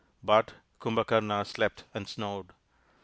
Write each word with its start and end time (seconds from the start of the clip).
But 0.23 0.55
Kumbhakarna 0.79 1.45
slept 1.45 1.83
and 1.93 2.07
snored. 2.07 2.47